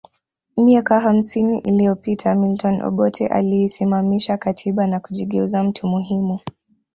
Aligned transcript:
Miaka 0.57 0.99
hamsini 0.99 1.59
iliyopita 1.59 2.35
Milton 2.35 2.81
Obote 2.81 3.27
aliisimamisha 3.27 4.37
katiba 4.37 4.87
na 4.87 4.99
kujigeuza 4.99 5.63
mtu 5.63 5.87
muhimu 5.87 6.39